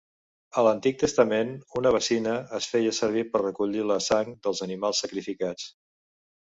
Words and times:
A 0.59 0.61
l'Antic 0.67 0.97
Testament 1.03 1.51
una 1.81 1.91
bacina 1.97 2.35
es 2.61 2.71
feia 2.73 2.97
servir 3.01 3.27
per 3.35 3.45
recollir 3.45 3.87
la 3.93 4.01
sang 4.09 4.35
dels 4.49 4.67
animals 4.69 5.05
sacrificats. 5.07 5.71